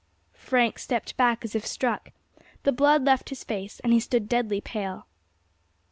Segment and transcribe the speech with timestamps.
[0.33, 2.09] Frank stepped back as if struck,
[2.63, 5.05] the blood left his face, and he stood deadly pale.